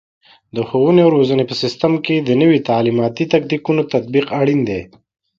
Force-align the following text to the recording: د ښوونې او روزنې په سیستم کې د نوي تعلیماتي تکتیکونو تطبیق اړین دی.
د 0.55 0.57
ښوونې 0.67 1.01
او 1.05 1.09
روزنې 1.17 1.43
په 1.47 1.55
سیستم 1.61 1.93
کې 2.05 2.15
د 2.21 2.29
نوي 2.41 2.59
تعلیماتي 2.69 3.25
تکتیکونو 3.33 3.81
تطبیق 3.93 4.25
اړین 4.39 4.61
دی. 4.69 4.81